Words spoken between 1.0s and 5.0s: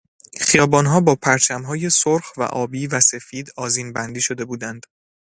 با پرچمهای سرخ و آبی و سفید آذینبندی شده بودند.